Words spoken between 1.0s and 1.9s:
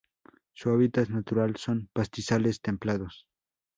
natural son: